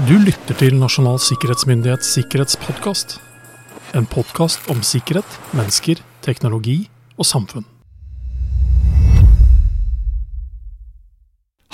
[0.00, 3.18] Du lytter til Nasjonal sikkerhetsmyndighets sikkerhetspodkast.
[3.98, 6.78] En podkast om sikkerhet, mennesker, teknologi
[7.20, 7.66] og samfunn.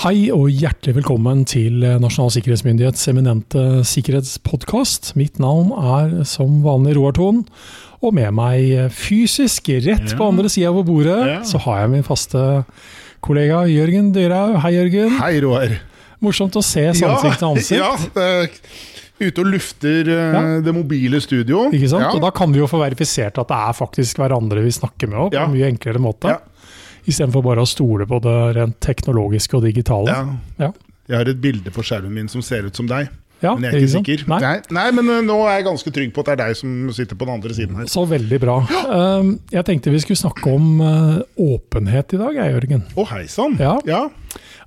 [0.02, 5.12] Hei og hjertelig velkommen til Nasjonal sikkerhetsmyndighets eminente sikkerhetspodkast.
[5.18, 7.44] Mitt navn er som vanlig Roar Thon,
[8.02, 11.40] og med meg fysisk rett på andre sida av bordet Ja.
[11.46, 12.64] så har jeg min faste
[13.22, 14.58] kollega Jørgen Dyrhaug.
[14.62, 15.18] Hei, Jørgen.
[15.18, 15.78] Hei, Roar.
[16.24, 17.78] Morsomt å se ansikt til ansikt.
[17.82, 18.50] Ja, det
[19.18, 20.42] ute og lufter eh, Ja.
[20.62, 21.64] det mobile studio.
[21.74, 22.04] Ikke sant?
[22.06, 22.12] Ja.
[22.14, 25.18] Og da kan vi jo få verifisert at det er faktisk hverandre vi snakker med
[25.24, 26.34] òg, på en mye enklere måte.
[26.36, 26.38] Ja.
[27.08, 30.12] Istedenfor bare å stole på det rent teknologiske og digitale.
[30.12, 30.68] Ja.
[30.68, 30.72] Ja.
[31.08, 33.08] Jeg har et bilde på skjermen min som ser ut som deg,
[33.42, 34.04] Ja, men jeg er ikke liksom.
[34.04, 34.24] sikker.
[34.32, 34.38] Nei.
[34.42, 34.54] Nei.
[34.78, 37.18] Nei, men eh, nå er jeg ganske trygg på at det er deg som sitter
[37.18, 37.90] på den andre siden her.
[37.90, 38.56] Så veldig bra.
[38.88, 42.82] Um, Jeg tenkte vi skulle snakke om uh, åpenhet i dag, jeg, Jørgen.
[42.98, 43.54] Å, hei sann.
[43.62, 43.76] Ja.
[43.88, 44.02] ja.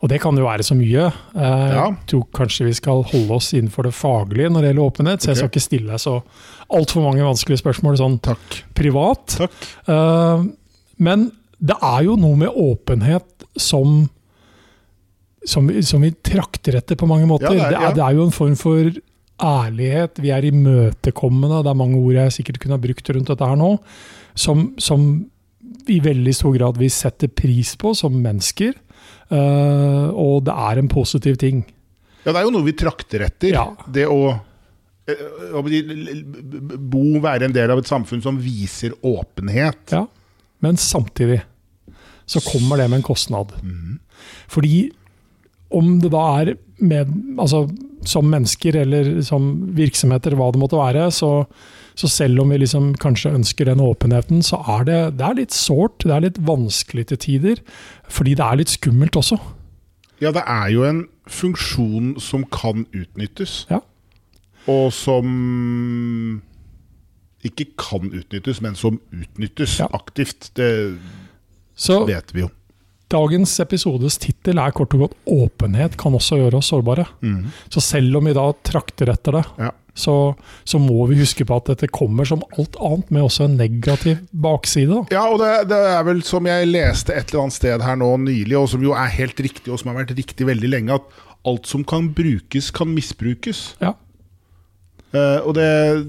[0.01, 1.09] Og det kan jo være så mye.
[1.35, 1.51] Ja.
[1.89, 5.31] Jeg tror kanskje vi skal holde oss innenfor det faglige når det gjelder åpenhet, så
[5.31, 6.15] jeg skal ikke stille deg så
[6.71, 8.57] altfor mange vanskelige spørsmål sånn Takk.
[8.77, 9.37] privat.
[9.43, 9.69] Takk.
[9.85, 10.47] Uh,
[11.01, 11.29] men
[11.61, 14.07] det er jo noe med åpenhet som
[15.45, 17.49] som, vi- som vi trakter etter på mange måter.
[17.53, 18.91] Ja, det er- det, er, det er jo en form for
[19.41, 20.19] ærlighet.
[20.21, 21.63] Vi er imøtekommende.
[21.65, 23.71] Det er mange ord jeg sikkert kunne ha brukt rundt dette her nå,
[24.37, 25.07] som, som
[25.89, 28.75] i veldig stor grad vi setter pris på som mennesker.
[29.31, 31.63] Uh, og det er en positiv ting.
[32.25, 33.55] Ja, det er jo noe vi trakter etter.
[33.55, 33.63] Ja.
[33.89, 34.17] Det å
[35.09, 35.21] eh,
[36.77, 39.95] bo, være en del av et samfunn som viser åpenhet.
[39.95, 40.03] Ja.
[40.61, 41.41] Men samtidig
[42.29, 43.55] så kommer det med en kostnad.
[44.51, 44.91] Fordi
[45.71, 47.65] om det da er med, altså,
[48.07, 51.45] som mennesker eller som virksomheter, hva det måtte være, så,
[51.95, 55.55] så selv om vi liksom kanskje ønsker den åpenheten, så er det, det er litt
[55.55, 57.61] sårt, det er litt vanskelig til tider.
[58.09, 59.37] Fordi det er litt skummelt også.
[60.21, 63.65] Ja, det er jo en funksjon som kan utnyttes.
[63.71, 63.79] Ja.
[64.69, 66.41] Og som
[67.45, 69.87] ikke kan utnyttes, men som utnyttes Ja.
[69.93, 70.51] aktivt.
[70.55, 70.97] Det
[71.75, 72.49] Så vet vi jo.
[73.11, 77.05] Dagens episodes tittel er kort og godt 'Åpenhet kan også gjøre oss sårbare'.
[77.69, 79.71] Så selv om vi da trakter etter det, Ja.
[79.93, 80.35] så,
[80.65, 84.17] så må vi huske på at dette kommer som alt annet med også en negativ
[84.33, 84.89] bakside.
[84.89, 85.03] Da.
[85.11, 88.17] Ja, og det, det er vel som jeg leste et eller annet sted her nå
[88.17, 91.01] nylig, og som jo er helt riktig, og som har vært riktig veldig lenge, at
[91.45, 93.75] alt som kan brukes, kan misbrukes.
[93.81, 93.93] Ja.
[95.13, 96.07] Uh, og det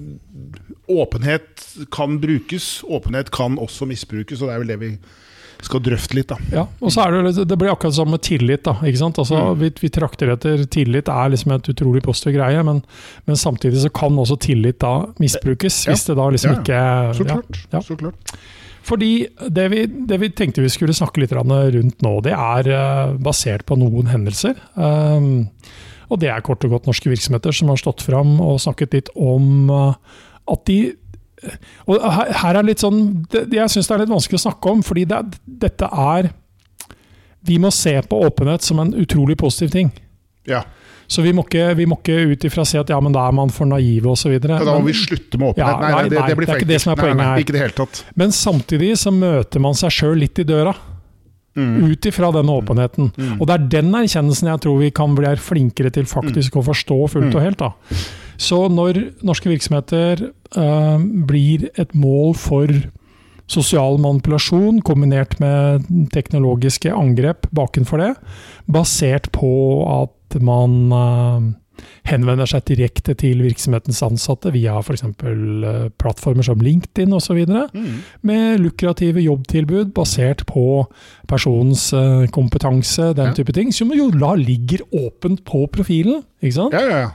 [0.88, 4.90] Åpenhet kan brukes, åpenhet kan også misbrukes, og det er vel det vi
[5.62, 6.38] skal drøfte litt, da.
[6.52, 8.64] Ja, og så er det, det blir akkurat som med tillit.
[8.66, 9.20] da, ikke sant?
[9.22, 12.82] Altså, vi, vi trakter etter tillit er liksom et utrolig positiv greie, men,
[13.28, 15.84] men samtidig så kan også tillit da misbrukes.
[15.86, 15.94] Ja.
[15.94, 16.82] Hvis det da liksom Ja, ikke
[17.18, 17.62] Så ja, klart.
[17.72, 17.82] ja.
[17.86, 18.34] Så klart.
[18.82, 19.12] Fordi
[19.54, 23.64] det vi, det vi tenkte vi skulle snakke litt rundt nå, det er eh, basert
[23.68, 24.58] på noen hendelser.
[24.74, 25.46] Um,
[26.10, 29.12] og det er kort og godt norske virksomheter som har stått fram og snakket litt
[29.14, 29.94] om eh,
[30.52, 30.80] at de
[31.91, 33.00] Og her, er litt sånn
[33.32, 35.19] det, Jeg syns det er litt vanskelig å snakke om, fordi det,
[35.64, 36.28] dette er
[37.48, 39.91] Vi må se på åpenhet som en utrolig positiv ting.
[40.47, 40.62] Ja.
[41.12, 43.34] Så vi må ikke, vi må ikke ut ifra si at ja, men da er
[43.36, 44.32] man for naive osv.
[44.32, 45.66] Ja, da må vi slutte med åpenhet.
[45.66, 47.42] Ja, nei, nei, det, nei, det blir det er ikke det som er poenget her.
[47.42, 48.00] Ikke det hele tatt.
[48.22, 50.72] Men samtidig så møter man seg sjøl litt i døra.
[51.58, 51.91] Mm.
[51.91, 53.10] Ut ifra den åpenheten.
[53.36, 56.98] Og det er den erkjennelsen jeg tror vi kan bli flinkere til faktisk å forstå
[57.12, 57.60] fullt og helt.
[57.60, 57.72] da.
[58.42, 60.26] Så når norske virksomheter
[60.56, 60.98] eh,
[61.28, 62.72] blir et mål for
[63.53, 68.12] sosial manipulasjon kombinert med teknologiske angrep bakenfor det,
[68.72, 69.50] basert på
[69.92, 71.50] at man eh,
[72.08, 75.02] henvender seg direkte til virksomhetens ansatte via f.eks.
[75.22, 77.97] Uh, plattformer som LinkedIn osv Mm.
[78.22, 80.86] med lukrative jobbtilbud basert på
[81.31, 83.34] personens eh, kompetanse, den Ja.
[83.34, 86.22] type ting, som jo da ligger åpent på profilen.
[86.42, 86.72] ikke sant?
[86.72, 87.10] Ja, ja, ja.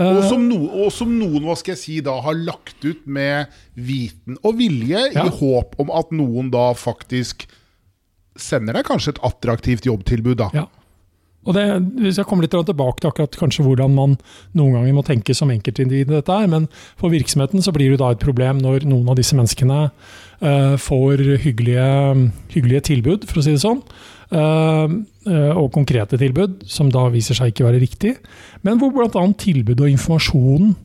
[0.00, 3.06] Og Eh, som, no, og som noen hva skal jeg si, da har lagt ut
[3.06, 5.26] med viten og vilje, Ja.
[5.26, 7.46] i håp om at noen da faktisk
[8.36, 10.36] sender deg kanskje et attraktivt jobbtilbud.
[10.38, 10.50] da.
[10.54, 10.66] Ja.
[11.46, 11.64] Og det,
[12.00, 14.18] Hvis jeg kommer litt tilbake til akkurat kanskje hvordan man
[14.54, 16.68] noen ganger må tenke som enkeltindivid dette, er, men
[17.00, 19.90] for virksomheten så blir det da et problem når noen av disse menneskene
[20.42, 23.80] uh, får hyggelige, hyggelige tilbud, for å si det sånn.
[24.32, 24.92] Eh,
[25.26, 28.14] eh, og konkrete tilbud, som da viser seg ikke være riktig.
[28.62, 29.26] Men hvor bl.a.
[29.38, 30.76] tilbud og informasjon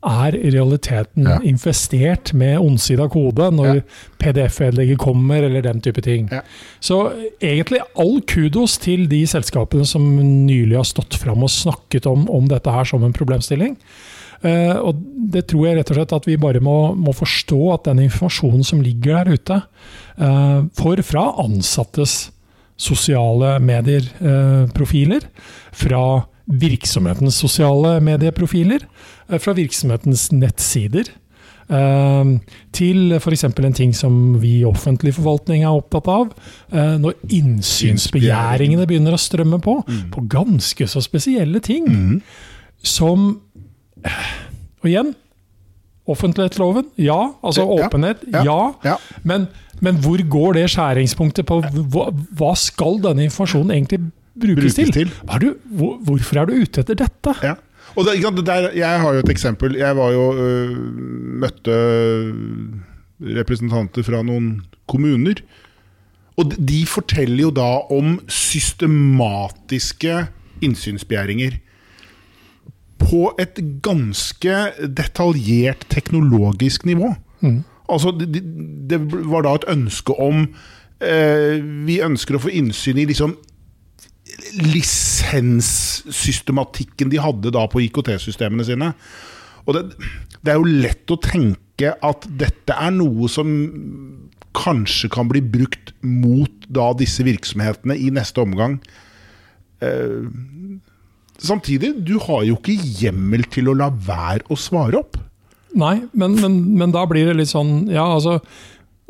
[0.00, 1.38] er i realiteten Ja.
[1.44, 3.80] infestert med ondsida kode når Ja.
[4.18, 6.28] PDF-vedlegget kommer, eller den type ting.
[6.32, 6.40] Ja.
[6.80, 7.12] Så
[7.42, 10.02] egentlig all kudos til de selskapene som
[10.46, 13.76] nylig har stått fram og snakket om, om dette her som en problemstilling.
[14.42, 14.96] Uh, og
[15.30, 18.64] det tror jeg rett og slett at vi bare må, må forstå at den informasjonen
[18.64, 19.62] som ligger der ute,
[20.18, 22.30] uh, for fra ansattes
[22.80, 25.26] sosiale medier-profiler,
[25.76, 26.04] fra
[26.50, 28.86] virksomhetens sosiale medieprofiler,
[29.28, 31.12] eh, fra virksomhetens nettsider.
[31.70, 32.24] eh,
[32.72, 33.44] Til f.eks.
[33.44, 36.32] en ting som vi i offentlig forvaltning er opptatt av.
[36.72, 41.86] eh, Når innsynsbegjæringene begynner å strømme på, på ganske så spesielle ting.
[41.86, 42.22] Mm.
[42.82, 43.40] Som
[44.82, 45.14] Og igjen,
[46.12, 47.18] offentlighetsloven, ja.
[47.44, 48.60] Altså Ja, åpenhet, ja, ja.
[48.84, 48.96] ja.
[49.24, 49.48] Men,
[49.80, 54.00] men hvor går det skjæringspunktet på hva, hva skal denne informasjonen egentlig
[54.40, 54.92] brukes, Brukes til?
[54.92, 55.10] til.
[55.30, 57.34] Er du, hvor, hvorfor er du ute etter dette?
[57.42, 57.54] Ja.
[57.98, 59.74] Og det, det der, jeg har jo et eksempel.
[59.80, 60.76] Jeg var jo øh,
[61.42, 61.74] møtte
[63.20, 65.40] representanter fra noen kommuner.
[66.38, 70.26] Og de- de forteller jo da om systematiske
[70.62, 71.58] innsynsbegjæringer.
[73.10, 77.12] På et ganske detaljert teknologisk nivå.
[77.90, 78.44] Altså, det, det-
[78.90, 80.44] det var da et ønske om
[81.02, 83.36] eh, Vi ønsker å få innsyn i liksom
[85.70, 88.92] lisenssystematikken de hadde da på IKT-systemene sine.
[89.66, 89.82] Og det,
[90.44, 93.48] det er jo lett å tenke at dette er noe som
[94.56, 98.78] kanskje kan bli brukt mot da disse virksomhetene i neste omgang.
[99.82, 100.26] Eh,
[101.42, 105.18] samtidig, du har jo ikke hjemmel til å la være å svare opp.
[105.80, 108.40] Nei, men, men, men da blir det litt sånn Ja, altså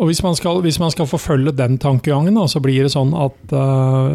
[0.00, 3.10] og hvis man, skal, hvis man skal forfølge den tankegangen, da, så blir det sånn
[3.20, 4.08] at uh,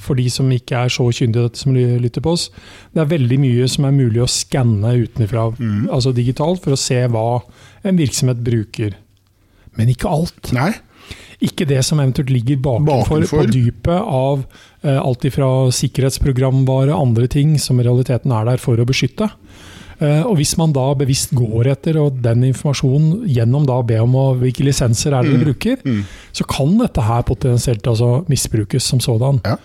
[0.00, 2.46] for de som ikke er så kyndige som lytter på oss,
[2.96, 5.50] det er veldig mye som er mulig å skanne utenfra,
[5.92, 7.42] altså digitalt, for å se hva
[7.84, 8.96] en virksomhet bruker.
[9.76, 10.54] Men ikke alt.
[10.56, 10.72] Nei.
[11.40, 13.46] Ikke det som eventuelt ligger bakenfor, Bakenfor.
[13.46, 14.42] på dypet av
[14.84, 19.30] eh, alt ifra sikkerhetsprogramvare, andre ting som i realiteten er der for å beskytte.
[20.00, 24.14] Eh, og hvis man da bevisst går etter og den informasjonen gjennom da be om
[24.16, 26.04] å, hvilke lisenser er det dere bruker, Mm.
[26.32, 29.40] så kan dette her potensielt altså misbrukes som sådan.
[29.44, 29.56] Ja.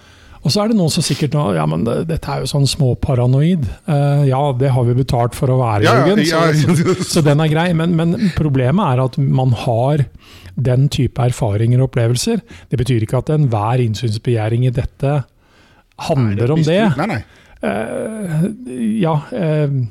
[0.46, 2.68] Og så er det noen som sikkert nå, ja, men det- dette er jo sånn
[2.70, 3.66] småparanoid.
[3.90, 6.22] Uh, ja, det har vi betalt for å være, Ja, ja, Jørgen.
[6.22, 7.74] ja, så, så, så den er grei.
[7.74, 10.06] Men, men problemet er at man har
[10.56, 12.40] den type erfaringer og opplevelser.
[12.70, 15.24] Det betyr ikke at enhver innsynsbegjæring i dette
[16.06, 16.80] handler om det.
[16.98, 17.22] Nei, nei.
[17.66, 18.50] Uh,
[19.02, 19.86] ja, Uh,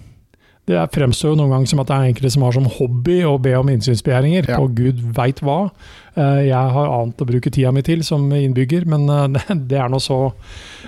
[0.64, 3.34] det fremstår jo noen ganger som at det er enkelte som har som hobby å
[3.42, 4.56] be om innsynsbegjæringer, Ja.
[4.56, 5.70] på gud veit hva.
[6.14, 9.90] Eh, jeg har annet å bruke tida mi til som innbygger, men eh, det er
[9.90, 10.20] nå så.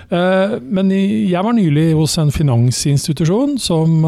[0.07, 3.99] Eh, men jeg var nylig hos en finansinstitusjon som,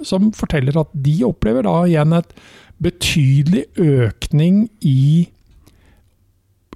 [0.00, 2.32] som forteller at de opplever da igjen et
[2.80, 5.28] betydelig økning i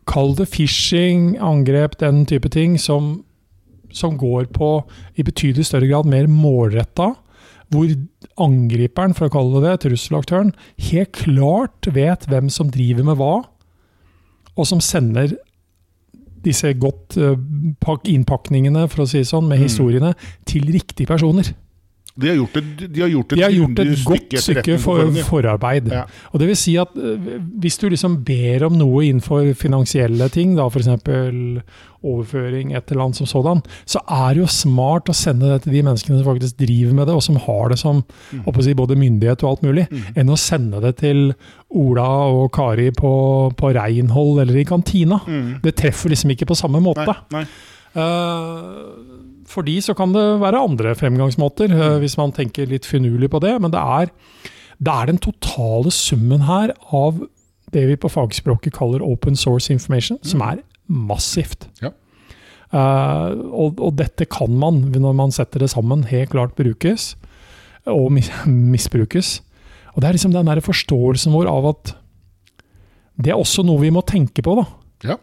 [0.05, 3.23] Kall det phishing, angrep, den type ting, som,
[3.88, 4.69] som går på
[5.17, 7.15] i betydelig større grad mer målretta.
[7.75, 7.91] Hvor
[8.44, 10.55] angriperen, for å kalle det det, trusselaktøren,
[10.91, 13.35] helt klart vet hvem som driver med hva,
[14.55, 15.35] og som sender
[16.44, 17.35] disse godt eh,
[18.12, 19.65] innpakningene, for å si det sånn, med Mm.
[19.65, 20.15] historiene,
[20.47, 21.55] til riktige personer.
[22.14, 25.88] De har gjort et, de har gjort et, har gjort et godt stykke for, forarbeid.
[25.90, 26.05] Ja.
[26.31, 30.52] Og det vil si at eh, hvis du liksom ber om noe innenfor finansielle ting,
[30.55, 30.93] da f.eks.
[32.05, 35.75] overføring et eller annet som sådan, så er det jo smart å sende det til
[35.75, 38.62] de menneskene som faktisk driver med det, og som har det som Mm.
[38.62, 41.34] si, både myndighet og alt mulig, enn å sende det til
[41.70, 45.19] Ola og Kari på, på Reinhold eller i kantina.
[45.26, 45.61] Mm.
[45.62, 47.06] Det treffer liksom ikke på samme måte.
[47.32, 47.46] Nei, nei.
[47.94, 48.94] Eh,
[49.54, 53.40] For de så kan det være andre fremgangsmåter, eh, hvis man tenker litt finurlig på
[53.44, 53.54] det.
[53.62, 54.11] Men det er,
[54.82, 57.23] det er den totale summen her av
[57.75, 61.68] det vi på fagspråket kaller open source information, som er massivt.
[61.82, 61.94] Ja.
[62.75, 67.12] Uh, og, og dette kan man, når man setter det sammen, helt klart brukes.
[67.90, 68.30] Og mis
[68.75, 69.38] misbrukes.
[69.94, 71.94] Og det er liksom den der forståelsen vår av at
[73.23, 74.64] det er også noe vi må tenke på, da.
[75.06, 75.18] Ja.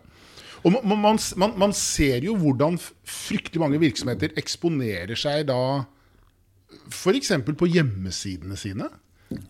[0.61, 5.61] Og man, man, man, ser jo hvordan fryktelig mange virksomheter eksponerer seg da
[6.91, 7.31] f.eks.
[7.57, 8.89] på hjemmesidene sine.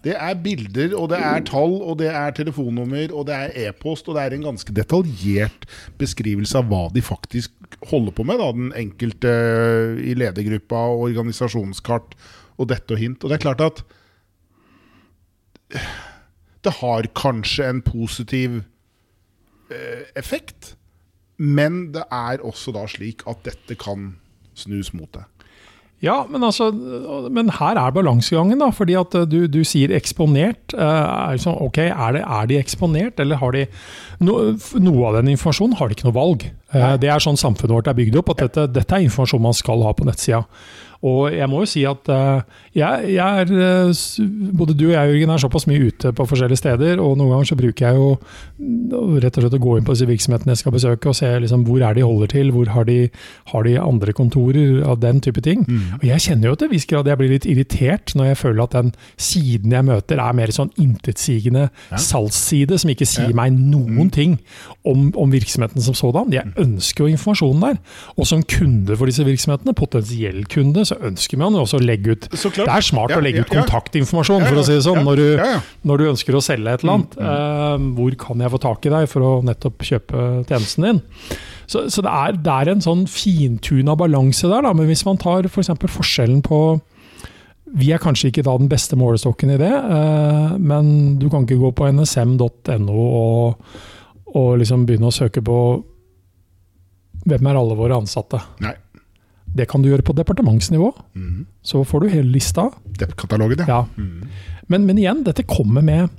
[0.06, 4.08] Det er bilder, og det er tall, og det er telefonnummer, og det er e-post,
[4.08, 5.66] og det er en ganske detaljert
[5.98, 8.42] beskrivelse av hva de faktisk holder på med.
[8.42, 9.32] Da, den enkelte
[10.06, 12.14] i ledergruppa, og organisasjonskart
[12.62, 13.24] og dette og hint.
[13.24, 13.82] Og det er klart at
[16.62, 18.62] det har kanskje en positiv
[19.74, 20.76] eh, effekt,
[21.42, 24.12] men det er også da slik at dette kan
[24.58, 25.24] snus mot det.
[26.02, 26.72] Ja, men, altså,
[27.30, 28.72] men her er balansegangen, da.
[28.74, 30.74] Fordi at eh, du, du sier eksponert.
[30.74, 33.68] Eh, Er, liksom, okay, er, det, er de eksponert, eller har de
[34.26, 34.40] no,
[34.82, 36.48] Noe av den informasjonen har de ikke noe valg.
[36.74, 39.54] Eh, Det er sånn samfunnet vårt er bygd opp, at dette, dette er informasjon man
[39.58, 40.42] skal ha på nettsida.
[41.02, 42.42] Og jeg må jo si at eh,
[42.78, 44.02] jeg, jeg er eh,
[44.54, 47.48] Både du og jeg, Jørgen, er såpass mye ute på forskjellige steder, og noen ganger
[47.50, 48.10] så bruker jeg jo
[48.60, 51.32] mm, rett og slett å gå inn på disse virksomhetene jeg skal besøke, og se
[51.42, 53.00] liksom hvor er de holder til, hvor har de,
[53.54, 55.64] har de andre kontorer av den type ting.
[55.98, 58.64] Og jeg kjenner jo til en viss grad jeg blir litt irritert når jeg føler
[58.68, 63.36] at den siden jeg møter er mer sånn intetsigende salgsside, som ikke sier Ja.
[63.42, 64.38] meg noen ting
[64.86, 66.32] om, om virksomheten som sådan.
[66.34, 67.82] Jeg ønsker jo informasjonen der.
[68.18, 72.16] Og som kunde for disse virksomhetene, potensiell kunde, så ønsker man jo også å legge
[72.16, 72.28] ut.
[72.32, 75.62] Det er smart Ja, å legge ut kontaktinformasjon, for å si det sånn, når, du,
[75.88, 77.18] når du ønsker å selge et eller annet.
[77.22, 81.02] Eh, hvor kan jeg få tak i deg for å nettopp kjøpe tjenesten din?
[81.72, 84.74] Så, så det, er, det er en sånn fintuna balanse der, da.
[84.76, 85.72] Men hvis man tar f.eks.
[85.82, 86.58] For forskjellen på
[87.80, 91.62] Vi er kanskje ikke da den beste målestokken i det, eh, men du kan ikke
[91.62, 93.72] gå på nsm.no og,
[94.36, 95.58] og liksom begynne å søke på
[97.22, 98.42] hvem er alle våre ansatte.
[98.66, 98.74] Nei.
[99.58, 100.92] Det kan du gjøre på departementsnivå.
[101.16, 101.46] Mm.
[101.66, 102.70] Så får du hele lista.
[103.00, 103.82] Depp-katalogen, ja.
[103.82, 104.42] Ja.
[104.72, 106.10] Men, men igjen, dette kommer med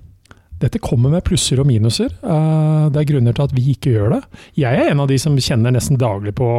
[0.63, 2.13] dette kommer med plusser og minuser.
[2.23, 4.21] Eh, det er grunner til at vi ikke gjør det.
[4.61, 6.51] Jeg er en av de som kjenner nesten daglig på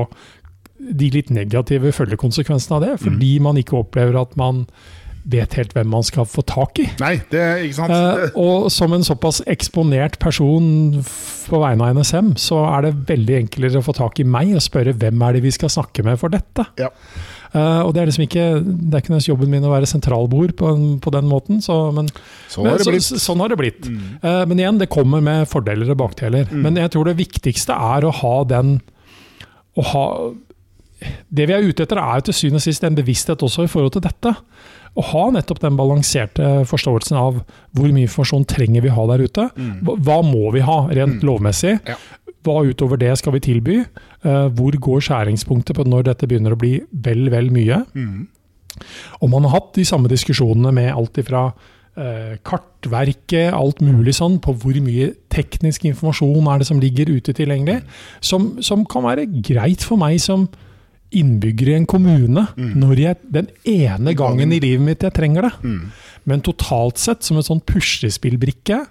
[0.83, 4.65] de litt negative følgekonsekvensene av det, fordi man ikke opplever at man
[5.29, 6.87] vet helt hvem man skal få tak i.
[7.01, 7.93] Nei, det er ikke sant?
[7.93, 10.65] Eh, og som en såpass eksponert person
[11.47, 14.63] på vegne av NSM, så er det veldig enklere å få tak i meg og
[14.63, 16.67] spørre hvem er det vi skal snakke med for dette.
[16.81, 16.91] Ja.
[17.53, 20.55] Eh, og det er liksom ikke det er ikke nødvendigvis jobben min å være sentralbord
[20.59, 22.09] på, en, på den måten, så, men,
[22.49, 23.85] Så har det men, så, sånn har det blitt.
[23.87, 24.17] Mm.
[24.19, 26.49] Eh, men igjen, det kommer med fordeler og bakdeler.
[26.51, 28.79] Men jeg tror det viktigste er å ha den
[29.73, 30.07] å ha,
[31.29, 33.71] Det vi er ute etter, er jo til syvende og sist en bevissthet også i
[33.71, 34.33] forhold til dette.
[34.93, 37.39] Å ha nettopp den balanserte forståelsen av
[37.73, 39.47] hvor mye informasjon trenger vi ha der ute.
[39.81, 41.79] Hva, hva må vi ha rent lovmessig?
[41.89, 41.97] Ja.
[42.43, 43.79] Hva utover det skal vi tilby?
[43.81, 47.81] Eh, hvor går skjæringspunktet på når dette begynner å bli vel, vel mye?
[47.95, 48.27] Mm.
[49.21, 51.47] Og man har hatt de samme diskusjonene med alt ifra
[51.97, 57.35] eh, kartverket, alt mulig sånn, på hvor mye teknisk informasjon er det som ligger ute
[57.37, 57.79] tilgjengelig,
[58.21, 60.47] som, som kan være greit for meg som
[61.19, 65.53] innbygger i en kommune, når jeg, den ene gangen i livet mitt jeg trenger det.
[65.63, 65.83] Mm.
[66.29, 68.83] Men totalt sett, som en sånn puslespillbrikke,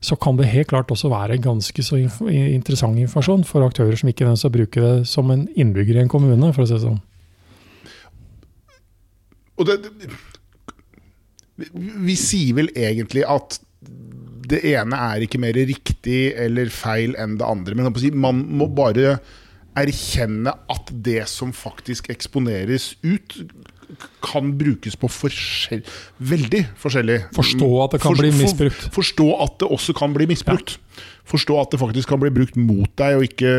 [0.00, 4.08] så kan det helt klart også være ganske så inf interessant informasjon for aktører som
[4.08, 6.84] ikke ønsker å bruke det som en innbygger i en kommune, for å si det
[6.86, 7.00] sånn.
[9.60, 10.08] Og det, det
[11.60, 11.68] vi,
[12.08, 13.60] vi sier vel egentlig at
[14.50, 17.76] det ene er ikke mer riktig eller feil enn det andre.
[17.76, 19.18] Men man må bare
[19.78, 23.36] erkjenne at det som faktisk eksponeres ut,
[24.22, 25.80] kan brukes på forskjell,
[26.22, 28.84] veldig forskjellig Forstå at det kan bli misbrukt.
[28.94, 30.76] forstå at det også kan bli misbrukt.
[31.30, 33.50] Forstå at det faktisk kan bli brukt mot deg, og ikke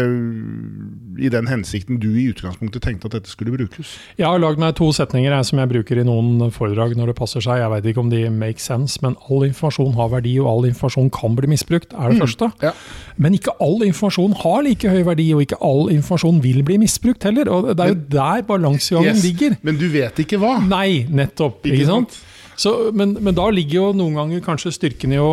[1.22, 3.94] i den hensikten du i utgangspunktet tenkte at dette skulle brukes.
[4.20, 7.18] Jeg har lagd meg to setninger jeg, som jeg bruker i noen foredrag når det
[7.20, 7.62] passer seg.
[7.62, 11.12] Jeg vet ikke om de make sense, men all informasjon har verdi, og all informasjon
[11.16, 12.52] kan bli misbrukt, er det første.
[12.66, 12.74] Ja.
[13.22, 17.24] Men ikke all informasjon har like høy verdi, og ikke all informasjon vil bli misbrukt
[17.30, 17.52] heller.
[17.52, 19.56] Og det er jo der balansegangen Yes, ligger.
[19.64, 20.58] Men du vet ikke hva.
[20.66, 21.64] Nei, nettopp.
[21.66, 22.20] Ikke Ikke, sant?
[22.20, 22.28] sant?
[22.62, 25.32] Så, men, men da ligger jo noen ganger kanskje styrken i å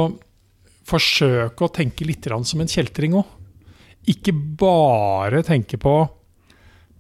[0.89, 3.27] forsøke å tenke litt som en kjeltring òg.
[4.09, 5.97] Ikke bare tenke på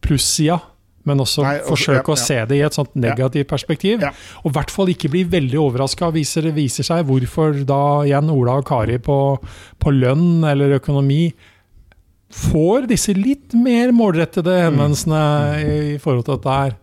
[0.04, 0.61] plussida,
[1.09, 4.02] men også Nei, også- forsøke ja, å se det i et sånt negativt perspektiv.
[4.02, 4.11] Ja.
[4.45, 8.28] Og i hvert fall ikke bli veldig overraska viser det viser seg hvorfor da igjen
[8.30, 9.38] Ola og Kari på,
[9.80, 11.33] på lønn eller økonomi
[12.28, 15.23] får disse litt mer målrettede henvendelsene
[15.62, 16.76] i, i forhold til dette her.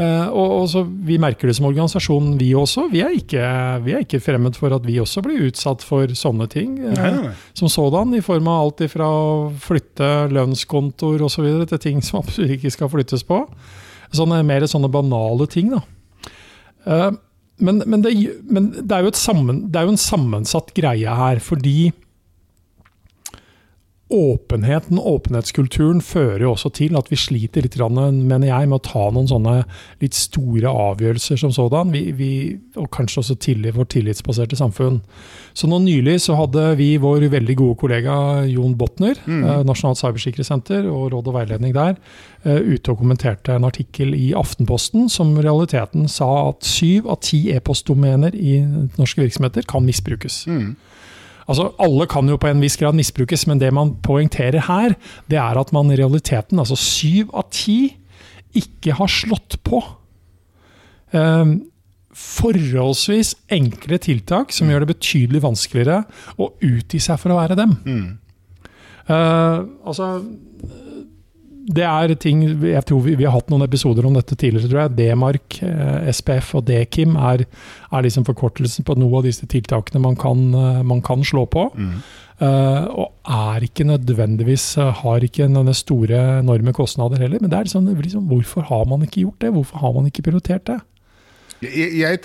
[0.00, 2.86] Eh, og, og så Vi merker det som organisasjon, vi også.
[2.92, 3.44] Vi er, ikke,
[3.84, 6.78] vi er ikke fremmed for at vi også blir utsatt for sånne ting.
[6.80, 7.32] eh, Nei, nei.
[7.58, 9.30] Som sådan, i form av alt ifra å
[9.60, 11.48] flytte lønnskontoer osv.
[11.70, 13.42] til ting som absolutt ikke skal flyttes på.
[14.16, 15.82] Sånne, mer sånne banale ting, da.
[16.86, 17.10] Eh,
[17.60, 18.14] men, men, det,
[18.48, 21.90] men det, er sammen, det er jo en sammensatt greie her, fordi
[24.10, 29.04] åpenheten, åpenhetskulturen, fører jo også til at vi sliter litt, mener jeg, med å ta
[29.14, 29.54] noen sånne
[30.02, 31.92] litt store avgjørelser som sådan.
[31.94, 32.30] Vi, vi,
[32.80, 35.00] og kanskje også tillit, vårt tillitsbaserte samfunn.
[35.54, 38.16] Så nå nylig så hadde vi vår veldig gode kollega
[38.50, 41.96] Jon Botner, eh, Nasjonalt cybersikkerhetssenter og råd og veiledning der,
[42.44, 47.20] eh, ute og kommenterte en artikkel i Aftenposten som i realiteten sa at syv av
[47.22, 48.60] ti e-postdomener i
[48.98, 50.46] norske virksomheter kan misbrukes.
[51.50, 54.94] Altså, Alle kan jo på en viss grad misbrukes, men det man poengterer her,
[55.30, 57.96] det er at man i realiteten, altså syv av ti,
[58.56, 59.82] ikke har slått på.
[61.10, 61.58] Um,
[62.14, 66.04] forholdsvis enkle tiltak som gjør det betydelig vanskeligere
[66.38, 67.76] å utgi seg for å være dem.
[69.10, 70.12] Uh, altså
[71.68, 74.82] det er ting jeg tror vi, vi, har hatt noen episoder om dette tidligere, tror
[74.84, 74.94] jeg.
[74.96, 77.44] D-mark, eh, SPF og D-Kim er,
[77.90, 81.68] er, liksom forkortelsen på noen av disse tiltakene man kan, eh, man kan slå på.
[81.76, 81.94] Mm.
[82.40, 84.62] Uh, og er ikke nødvendigvis
[85.02, 87.36] Har ikke denne store, enorme kostnader heller.
[87.42, 89.50] Men det er liksom, liksom, hvorfor har man ikke gjort det?
[89.52, 90.78] Hvorfor har man ikke prioritert det?
[91.60, 92.22] Jeg, jeg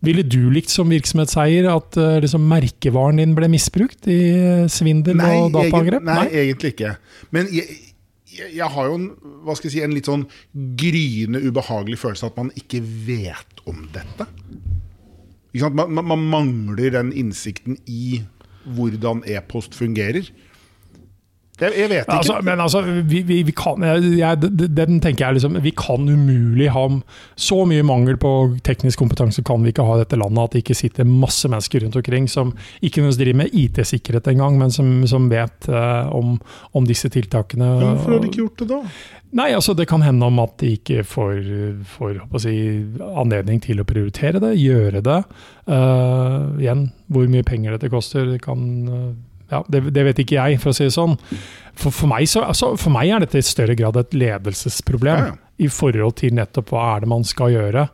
[0.00, 4.18] ville du likt som virksomhetseier at uh, liksom, merkevaren din ble misbrukt i
[4.72, 6.08] svindel nei, og dataangrep?
[6.08, 6.94] Nei, nei, egentlig ikke.
[7.34, 7.68] Men jeg,
[8.36, 9.06] jeg har jo en,
[9.62, 10.26] si, en litt sånn
[10.78, 14.28] gryende ubehagelig følelse at man ikke vet om dette.
[15.58, 18.20] Man, man, mangler den innsikten i
[18.76, 20.28] hvordan e-post fungerer.
[21.58, 22.16] Jeg, jeg, vet ikke.
[22.20, 24.38] Altså, men altså, vi, vi, vi kan, jeg,
[24.76, 26.84] den tenker jeg liksom, Vi kan umulig ha
[27.38, 28.32] så mye mangel på
[28.66, 31.82] teknisk kompetanse kan vi ikke ha i dette landet at det ikke sitter masse mennesker
[31.82, 36.36] rundt omkring som ikke nødvendigvis driver med IT-sikkerhet engang, men som, som vet uh, om,
[36.72, 37.68] om, disse tiltakene.
[37.80, 38.82] Men hvorfor har de ikke gjort det da?
[39.38, 41.34] Nei, altså Det kan hende om at de ikke får,
[41.96, 42.54] får si,
[43.08, 45.18] anledning til å prioritere det, gjøre det.
[45.68, 49.10] Uh, igjen, hvor mye penger dette koster, det kan uh,
[49.52, 51.16] ja, det, det, vet ikke jeg, for å si det sånn.
[51.78, 55.36] For, for, meg, så, altså, for meg, er dette i større grad et ledelsesproblem ja,
[55.64, 57.86] i forhold til nettopp hva er det man skal gjøre.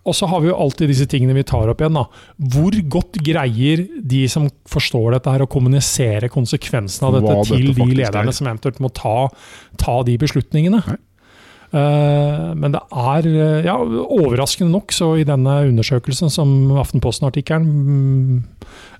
[0.00, 1.98] Og så har vi jo alltid disse tingene vi tar opp igjen.
[1.98, 2.06] da.
[2.54, 7.68] Hvor godt greier de som forstår dette her, å kommunisere konsekvensene av dette hva til
[7.68, 8.36] dette de lederne er.
[8.36, 9.28] som eventuelt må ta,
[9.80, 10.80] ta de beslutningene?
[10.86, 10.98] Nei.
[11.70, 16.50] Uh, men det er uh, ja, overraskende nok, så i denne undersøkelsen som
[16.82, 18.40] Aftenposten-artikkelen um,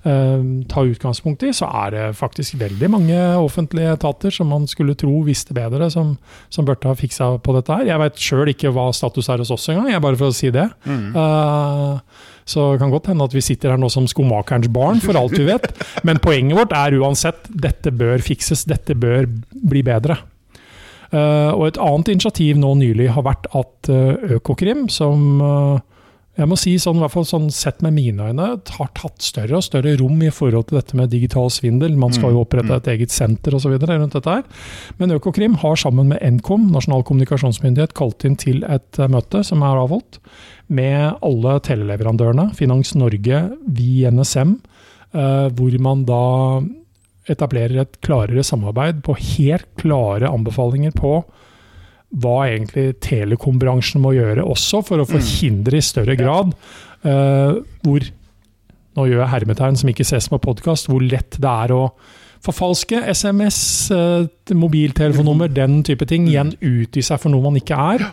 [0.05, 4.95] uh, tar utgangspunkt i, så er det faktisk veldig mange offentlige etater som man skulle
[4.95, 6.15] tro visste bedre, som,
[6.47, 7.91] som burde ha fiksa på dette her.
[7.91, 10.69] Jeg veit sjøl ikke hva status er hos oss engang, bare for å si det.
[10.87, 11.11] Mm.
[12.47, 15.35] så det kan godt hende at vi sitter her nå som skomakerens barn, for alt
[15.35, 15.67] vi vet.
[16.07, 20.21] Men poenget vårt er uansett dette bør fikses, dette bør bli bedre.
[21.11, 25.81] Uh, og et annet initiativ nå nylig har vært at uh, Økokrim, som uh,
[26.39, 28.45] jeg må si sånn, i hvert fall sånn sett med mine øyne,
[28.77, 31.97] har tatt større og større rom i forhold til dette med digital svindel.
[31.99, 32.77] Man skal jo mm, opprette mm.
[32.79, 33.75] et eget senter osv.
[33.75, 34.47] rundt dette her.
[35.01, 39.83] Men Økokrim har sammen med Nkom, Nasjonal kommunikasjonsmyndighet, kalt inn til et møte som er
[39.83, 40.21] avholdt,
[40.71, 44.55] med alle teleleverandørene, Finans Norge, vi NSM,
[45.11, 46.23] hvor man da
[47.33, 51.19] etablerer et klarere samarbeid på helt klare anbefalinger på
[52.21, 55.11] hva egentlig telekombransjen må gjøre også, for å mm.
[55.13, 56.55] forhindre i større grad
[57.07, 58.09] uh, hvor
[58.91, 61.85] Nå gjør jeg hermetegn som ikke ses på podkast, hvor lett det er å
[62.43, 63.59] forfalske SMS,
[63.95, 65.53] uh, mobiltelefonnummer, mm.
[65.55, 66.25] den type ting.
[66.27, 68.03] Igjen utgi seg for noe man ikke er.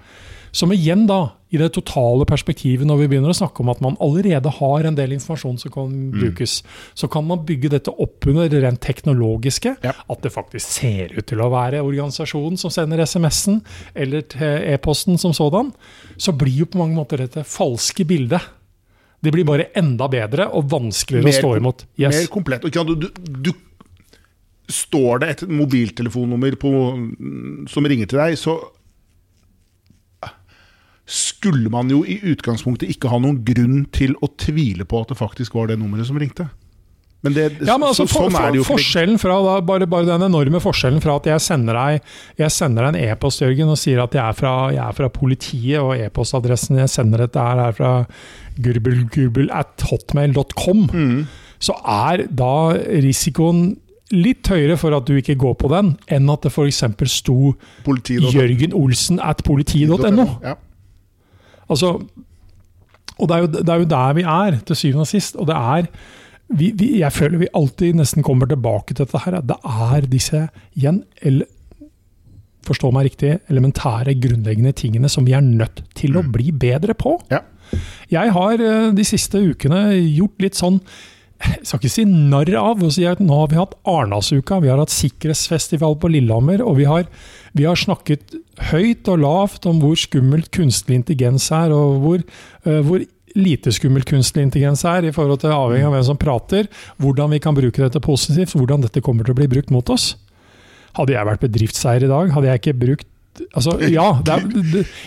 [0.59, 1.21] Som igjen, da,
[1.55, 4.97] i det totale perspektivet, når vi begynner å snakke om at man allerede har en
[4.99, 6.17] del informasjon som kan mm.
[6.17, 6.59] brukes,
[6.99, 9.77] så kan man bygge dette opp under det rent teknologiske.
[9.87, 9.95] Ja.
[9.95, 13.63] At det faktisk ser ut til å være organisasjonen som sender SMS-en,
[13.95, 14.27] eller
[14.75, 15.71] e-posten som sådan.
[16.19, 18.55] Så blir jo på mange måter dette falske bildet
[19.21, 21.81] det blir bare enda bedre og vanskeligere mer, å stå imot.
[21.99, 22.15] Yes.
[22.15, 22.67] Mer komplett.
[22.71, 23.09] Du, du,
[23.49, 23.51] du,
[24.69, 26.71] står det et mobiltelefonnummer på,
[27.73, 28.59] som ringer til deg, så
[31.09, 35.19] skulle man jo i utgangspunktet ikke ha noen grunn til å tvile på at det
[35.21, 36.51] faktisk var det nummeret som ringte.
[37.27, 40.23] Men det, ja, men altså, så, sånn for, for, forskjellen fra, da, bare, bare, den
[40.29, 44.05] enorme forskjellen fra at jeg sender deg, jeg sender deg en e-post Jørgen, og sier
[44.05, 47.75] at jeg er fra, jeg er fra politiet, og e-postadressen jeg sender dette her er
[47.75, 47.93] fra
[48.63, 51.19] gurbelgurbel at hotmail.com, mm.
[51.59, 52.55] så er da
[53.03, 53.73] risikoen
[54.15, 56.85] litt høyere for at du ikke går på den, enn at det f.eks.
[57.11, 60.31] sto Jørgen Olsen at politi.no.
[60.47, 60.55] Ja.
[61.69, 61.99] Altså,
[63.19, 65.37] og det er, jo, det er, jo, der vi er, til syvende og sist.
[65.37, 65.89] Og det er
[66.49, 69.41] vi, vi, Jeg føler vi alltid nesten kommer tilbake til dette her.
[69.45, 70.47] Det er disse
[70.79, 71.49] igjen, eller,
[72.69, 76.33] forstå meg riktig, elementære, grunnleggende tingene som vi er nødt til å mm.
[76.35, 77.17] bli bedre på.
[77.33, 77.43] Ja.
[78.13, 80.81] Jeg har eh, de siste ukene gjort litt sånn
[81.39, 84.71] jeg skal ikke si narr av å si at nå har vi hatt Arnasuka, vi
[84.73, 87.07] har hatt sikkerhetsfestival på Lillehammer, og vi har,
[87.55, 88.35] vi har, snakket
[88.73, 92.25] høyt og lavt om hvor skummelt kunstig intelligens er, og hvor,
[92.67, 93.05] uh, hvor
[93.39, 97.43] lite skummelt kunstig intelligens er, i forhold til avhengig av hvem som prater, hvordan vi
[97.45, 100.17] kan bruke dette positivt, hvordan dette kommer til å bli brukt mot oss.
[100.99, 103.11] Hadde jeg vært bedriftseier i dag, hadde jeg ikke brukt
[103.53, 104.45] Altså, ja, er,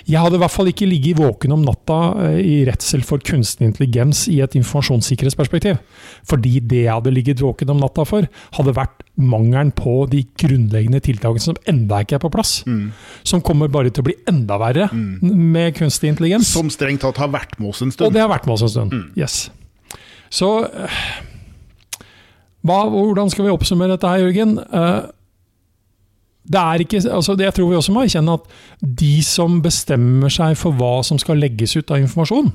[0.08, 3.68] jeg hadde i hvert fall ikke ligget våken om natta eh, i redsel for kunstig
[3.70, 5.80] intelligens i et informasjonssikkerhetsperspektiv.
[6.30, 11.02] Fordi det jeg hadde ligget våken om natta for, hadde vært mangelen på de grunnleggende
[11.04, 12.62] tiltakene som enda ikke er på plass.
[12.68, 12.92] Mm.
[13.28, 15.34] Som kommer bare til å bli enda verre mm.
[15.56, 16.52] med kunstig intelligens.
[16.54, 18.08] Som strengt tatt har vært med oss en stund.
[18.10, 19.12] Og det har vært med oss en stund, mm.
[19.20, 19.44] yes.
[20.32, 20.52] Så
[22.62, 24.60] hva, hvordan skal vi oppsummere dette her, Jørgen?
[24.70, 25.10] Uh,
[26.50, 28.46] ikke, altså det jeg tror vi også må erkjenne at
[28.82, 32.52] de som bestemmer seg for hva som skal legges ut av informasjon,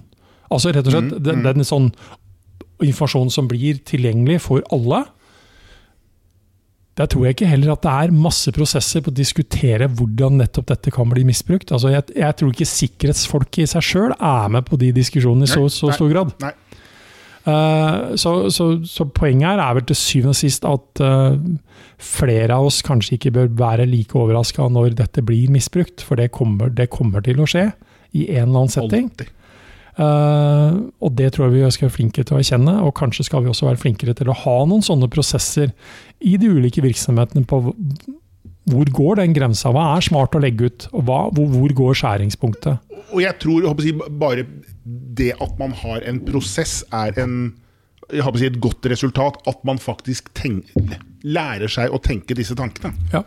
[0.50, 1.44] altså rett og slett Mm, den, mm.
[1.44, 1.90] den sånn
[2.82, 5.06] informasjon som blir tilgjengelig for alle,
[6.96, 10.70] der tror jeg ikke heller at det er masse prosesser på å diskutere hvordan nettopp
[10.70, 11.68] dette kan bli misbrukt.
[11.68, 15.50] Altså jeg, jeg tror ikke sikkerhetsfolk i seg sjøl er med på de diskusjonene i
[15.50, 16.32] så, så stor grad.
[16.40, 16.54] nei.
[16.56, 16.65] Eh,
[17.46, 21.36] så, så, så poenget her er vel til syvende og sist at eh,
[22.02, 26.32] flere av oss kanskje ikke bør være like overraska når dette blir misbrukt, for det
[26.34, 27.68] kommer, det kommer til å skje
[28.16, 29.10] i en eller annen setting.
[29.96, 33.44] Eh, og det tror jeg vi skal være flinke til å erkjenne, og kanskje skal
[33.44, 35.72] vi også være flinkere til å ha noen sånne prosesser
[36.20, 37.62] i de ulike virksomhetene på
[38.66, 39.70] hvor går den grensa?
[39.70, 40.88] Hva er smart å legge ut?
[40.90, 42.96] og hva, hvor, hvor går skjæringspunktet?
[43.14, 44.46] Og jeg tror jeg håper å si, bare
[45.18, 47.38] det at man har en prosess, er en
[48.10, 49.40] si, et godt resultat.
[49.46, 52.94] At man faktisk tenker, lærer seg å tenke disse tankene.
[53.14, 53.24] Ja.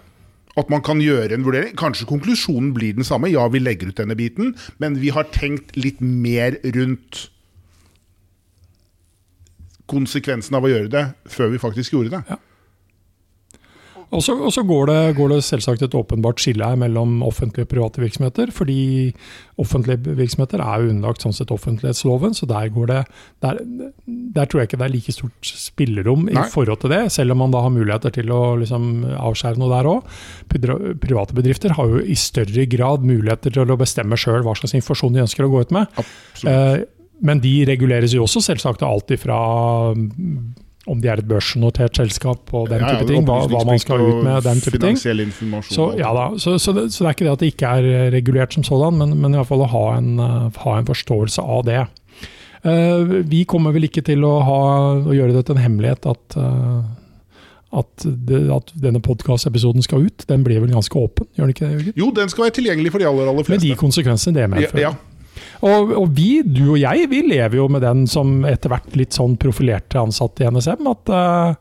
[0.59, 1.75] At man kan gjøre en vurdering.
[1.79, 3.31] Kanskje konklusjonen blir den samme.
[3.31, 7.29] Ja, vi legger ut denne biten, men vi har tenkt litt mer rundt
[9.89, 12.21] konsekvensen av å gjøre det, før vi faktisk gjorde det.
[12.29, 12.37] Ja.
[14.09, 17.67] Og så, og så går, det, går det selvsagt et åpenbart skille her mellom offentlige
[17.67, 18.49] og private virksomheter.
[18.55, 18.79] Fordi
[19.61, 22.99] offentlige virksomheter er jo underlagt sånn sett offentlighetsloven, så der, går det,
[23.45, 23.59] der,
[24.07, 26.45] der tror jeg ikke det er like stort spillerom i Nei.
[26.49, 29.91] forhold til det, selv om man da har muligheter til å liksom, avskjære noe der
[29.91, 30.13] òg.
[30.55, 35.19] Private bedrifter har jo i større grad muligheter til å bestemme sjøl hva slags informasjon
[35.19, 35.99] de ønsker å gå ut med.
[36.01, 36.49] Absolutt.
[36.49, 36.87] Eh,
[37.29, 39.37] men de reguleres jo også selvsagt av alt ifra
[39.91, 43.61] mm, om de er et børsnotert selskap og den Ja, ja, type ting, hva, hva
[43.67, 44.97] man skal ut med, den type ting.
[45.69, 47.89] Så, ja da, så, så, det, så det er ikke det at det ikke er
[47.93, 50.89] eh, regulert som sådan, men, men i hvert fall å ha en, eh, ha en
[50.89, 51.83] forståelse av det.
[52.59, 54.61] Uh, vi kommer vel ikke til å, ha,
[54.99, 56.81] å gjøre det til en hemmelighet at, uh,
[57.79, 60.25] at, det, at denne podkastepisoden skal ut.
[60.27, 61.71] Den blir vel ganske åpen, gjør den ikke det?
[61.77, 61.95] Jørgen?
[62.01, 63.79] Jo, den skal være tilgjengelig for de aller, aller Med de fleste.
[63.79, 64.81] konsekvensene det Ja, medfører.
[64.89, 64.91] ja.
[65.61, 69.15] Og, og vi, du og jeg, vi lever jo med den som etter hvert litt
[69.17, 71.55] sånn profilerte ansatte i NSM, at uh,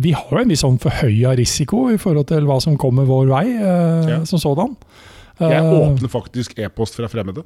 [0.00, 3.28] vi har jo en viss sånn forhøya risiko i forhold til hva som kommer vår
[3.30, 4.22] vei uh, Ja.
[4.28, 4.76] som sådan.
[5.40, 7.42] Jeg Eh, åpner faktisk e-post fra fremmede.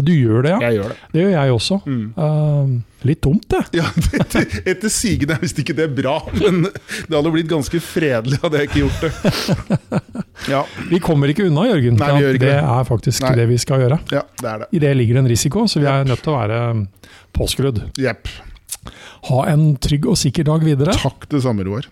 [0.00, 0.58] Du gjør det, ja?
[0.70, 0.96] Jeg gjør det.
[1.12, 1.76] Det gjør jeg også.
[1.84, 2.04] Mm.
[2.16, 3.60] Uh, litt tomt, det.
[3.76, 3.90] Ja,
[4.22, 8.62] etter, etter sigende er visst ikke det bra, men det hadde blitt ganske fredelig hadde
[8.62, 9.12] jeg ikke gjort det.
[10.50, 11.94] Ja, Vi kommer ikke unna, Jørgen.
[12.00, 12.70] Nei, vi gjør ikke det det.
[12.74, 13.34] er faktisk Nei.
[13.38, 13.98] det vi skal gjøre.
[14.10, 14.66] ja det er det.
[14.74, 16.58] I det ligger en risiko, så vi er nødt til å være
[17.36, 17.78] påskrudd.
[18.00, 18.30] Yep.
[19.28, 20.96] Ha en trygg og sikker dag videre.
[20.98, 21.86] Takk det samme, Roar.